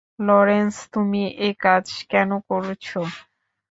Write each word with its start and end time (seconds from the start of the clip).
Lawrence, 0.21 0.75
তুমি 0.93 1.21
একাজ 1.49 1.85
কেন 2.11 2.29
করছ? 2.49 2.87